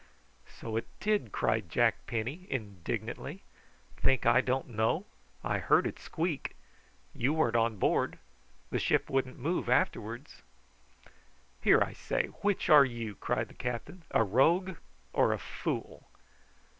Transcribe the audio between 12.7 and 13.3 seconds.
you?"